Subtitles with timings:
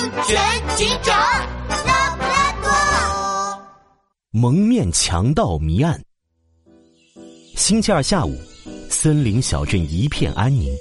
[0.00, 1.14] 安全警长
[1.68, 3.62] 拉布拉多。
[4.30, 6.00] 蒙面强盗谜案。
[7.54, 8.34] 星期二下午，
[8.88, 10.74] 森林小镇一片安宁，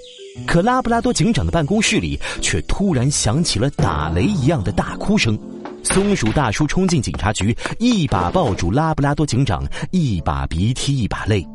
[0.48, 5.38] 可拉布拉多警长的办公室里却突然响起了打雷一样的大哭声。
[5.84, 11.46] 松鼠大叔冲进警察局，一把抱住拉布拉多警长，一把鼻涕一把泪。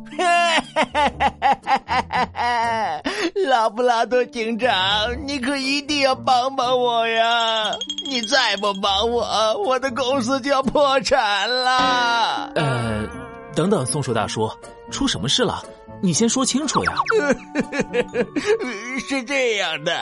[3.47, 7.71] 拉布拉多警长，你可一定要帮帮我呀！
[8.07, 9.23] 你再不帮我，
[9.65, 12.51] 我的公司就要破产了。
[12.55, 13.07] 呃，
[13.55, 14.49] 等等，松鼠大叔，
[14.91, 15.63] 出什么事了？
[16.01, 16.93] 你先说清楚呀！
[19.07, 19.97] 是这样的，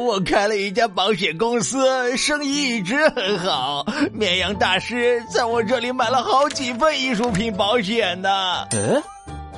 [0.00, 3.84] 我开了一家保险公司，生意一直很好。
[4.12, 8.62] 绵羊大师在我这里买了好几份艺术品保险呢。
[8.70, 9.02] 哎，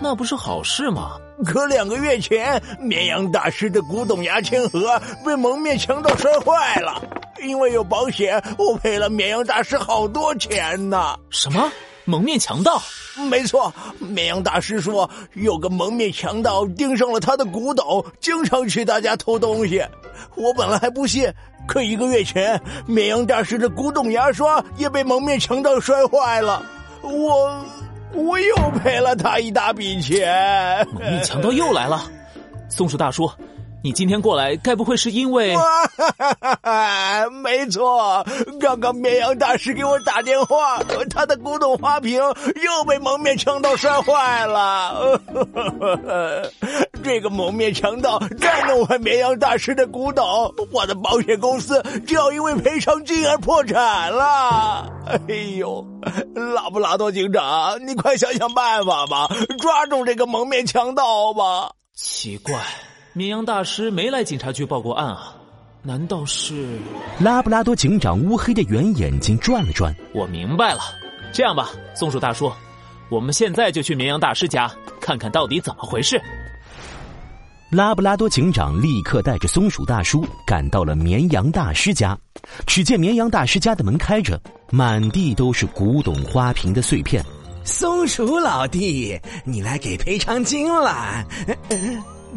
[0.00, 1.16] 那不是好事吗？
[1.44, 7.02] 可两个月前，绵羊大师的古董牙签盒被蒙面强盗摔坏了。
[7.42, 11.14] 因为有保险，我赔了绵羊大师好多钱呢。
[11.30, 11.70] 什么？
[12.04, 12.80] 蒙面强盗？
[13.28, 19.84] 没错，绵羊大师说有个蒙面强盗盯上了他的古董，经常去他家偷东西。
[20.34, 21.30] 我本来还不信，
[21.66, 26.64] 可一个月前，绵羊大师的古董牙刷也被蒙面强盗摔坏了。
[27.02, 27.64] 我，
[28.12, 30.86] 我又赔了他一大笔钱。
[30.92, 32.02] 蒙面强盗又来了，
[32.68, 33.30] 松鼠大叔。
[33.82, 35.54] 你今天过来，该不会是因为？
[37.42, 38.26] 没错，
[38.66, 45.20] 刚刚绵羊大师给我打电话，他的古董花瓶又被蒙面强盗摔坏了。
[47.04, 54.90] 这个蒙面强盗再弄坏绵羊大师的古董，我的保险公司就要因为赔偿金而破产了。
[55.28, 55.86] 哎呦，
[56.34, 59.28] 拉布拉多警长，你快想想办法吧，
[59.60, 61.70] 抓住这个蒙面强盗吧！
[61.94, 62.60] 奇怪。
[63.12, 65.36] 绵羊大师没来警察局报过案啊？
[65.86, 66.80] 难道是？
[67.20, 69.94] 拉布拉多警长乌黑的圆眼睛转了转。
[70.12, 70.80] 我明白了，
[71.32, 72.52] 这样吧，松鼠大叔，
[73.08, 74.68] 我们现在就去绵羊大师家
[75.00, 76.20] 看看到底怎么回事。
[77.70, 82.18] 拉布拉多警长立刻带着松鼠大叔赶到了绵羊大师家。
[82.66, 87.24] 只见绵羊大师家的门开着，满地都是古董花瓶的碎片。
[87.62, 91.24] 松鼠老弟，你来给赔偿金了。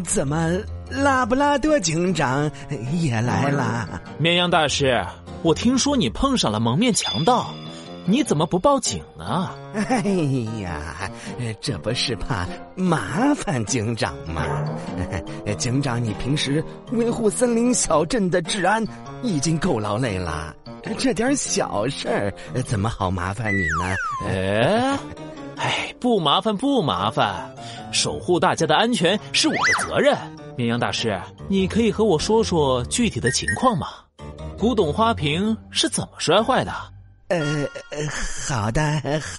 [0.04, 0.52] 怎么，
[0.90, 2.50] 拉布拉多警长
[2.92, 4.02] 也来了？
[4.18, 5.06] 绵羊大师，
[5.44, 7.54] 我听说你碰上了蒙面强盗，
[8.06, 9.52] 你怎么不报警呢？
[9.74, 10.02] 哎
[10.62, 11.10] 呀，
[11.62, 14.44] 这不是怕麻烦警长吗？
[15.58, 18.84] 警长，你平时维护森林小镇的治安
[19.22, 20.56] 已经够劳累了，
[20.98, 22.34] 这点小事儿
[22.64, 23.96] 怎么好麻烦你呢？
[24.28, 25.00] 哎，
[25.58, 27.54] 哎，不麻烦，不麻烦。
[27.92, 30.16] 守护大家的安全是我的责任。
[30.59, 33.88] 绵羊大师，你可以和我说说具体的情况吗？
[34.58, 36.74] 古董花瓶是怎么摔坏的？
[37.30, 37.66] 呃，
[38.46, 38.81] 好的，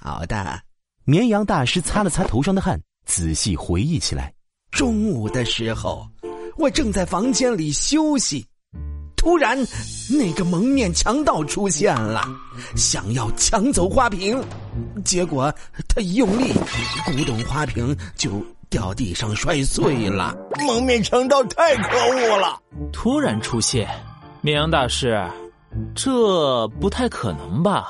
[0.00, 0.59] 好的。
[1.04, 4.32] 绵羊大师擦了擦头上的汗，仔细回忆起来。
[4.70, 6.09] 中午的时候，
[6.56, 8.42] 我正在房间里休息。
[9.14, 9.59] 突然，
[10.09, 12.26] 那个蒙面强盗出现了，
[12.76, 14.42] 想要抢走花瓶，
[15.04, 15.54] 结果
[15.86, 16.54] 他一用力，
[17.04, 20.34] 古董花瓶就掉地上摔碎了。
[20.66, 22.58] 蒙面强盗太可恶了！
[22.92, 23.88] 突然出现，
[24.41, 25.20] 绵羊大师，
[25.94, 27.88] 这不太可能吧？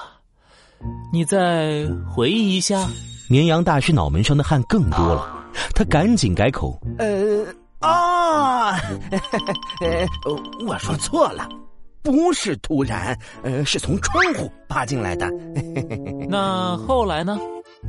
[1.12, 2.88] 你再回忆一下。
[3.28, 7.44] 绵羊大师脑门上的汗更多了，他赶紧改口：“呃。”
[7.80, 8.76] 啊，
[10.68, 11.48] 我说错了，
[12.02, 15.30] 不是突然，呃，是从窗户爬进来的。
[16.28, 17.38] 那后来呢？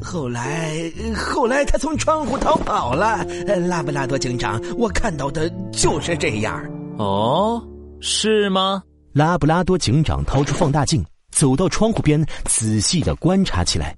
[0.02, 0.74] 后来，
[1.16, 3.26] 后来他从窗户逃跑了。
[3.68, 6.64] 拉布拉多警长，我看到的就是这样。
[6.98, 7.62] 哦，
[8.00, 8.82] 是吗？
[9.14, 13.96] 拉布拉多警长掏出放大镜，走到窗户边，仔细的观察起来。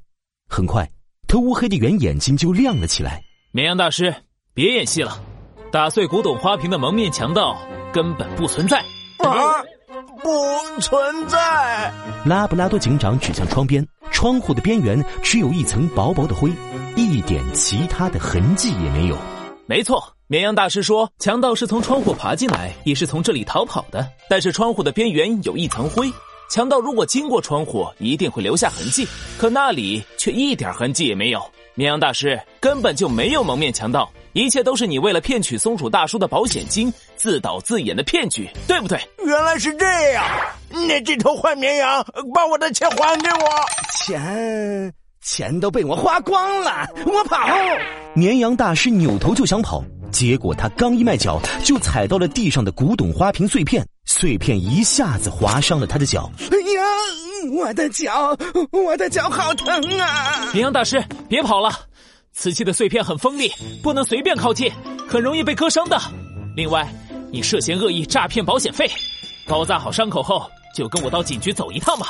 [0.50, 0.90] 很快，
[1.28, 3.22] 他乌黑的圆眼睛就亮了起来。
[3.52, 4.14] 绵羊大师，
[4.56, 5.22] 别演戏了。
[5.72, 7.58] 打碎古董花瓶的蒙面强盗
[7.92, 8.80] 根本不存在
[9.20, 9.62] 啊！
[10.24, 11.92] 不存在！
[12.26, 16.50] 拉布拉多警长指向窗边，窗户的边缘只有一层薄薄的灰，
[16.96, 19.18] 一点其他的痕迹也没有。
[19.66, 24.10] 没错，绵羊大师说，强盗是从窗户爬进来，也是从这里逃跑的。
[24.30, 26.12] 但是窗户的边缘有一层灰，
[26.50, 29.06] 强盗如果经过窗户，一定会留下痕迹，
[29.38, 31.42] 可那里却一点痕迹也没有。
[31.76, 34.10] 绵羊大师根本就没有蒙面强盗。
[34.34, 39.00] 一切都是你为了骗取松鼠大叔的保险金，自导自演的骗局，对不对？
[39.24, 40.26] 原来是这样！
[40.70, 42.04] 你这头坏绵羊，
[42.34, 43.48] 把我的钱还给我！
[43.96, 44.92] 钱
[45.22, 47.48] 钱都被我花光了，我跑！
[48.16, 56.30] 绵羊大师扭头就想跑，结果他刚一迈脚，就踩到了地上的古董花瓶碎片，碎片一下子划伤了他的脚。
[56.40, 56.82] 哎呀，
[57.56, 58.36] 我的脚，
[58.72, 60.50] 我的脚好疼啊！
[60.54, 61.72] 绵羊大师，别跑了，
[62.34, 63.52] 瓷器的碎片很锋利，
[63.82, 64.70] 不能随便靠近，
[65.08, 66.00] 很容易被割伤的。
[66.56, 66.92] 另外，
[67.32, 68.90] 你涉嫌恶意诈骗保险费，
[69.48, 72.08] 包扎好伤口后，就跟我到警局走一趟吧。